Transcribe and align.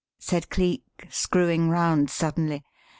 said 0.17 0.49
Cleek, 0.49 0.81
screwing 1.11 1.69
round 1.69 2.09
suddenly. 2.09 2.63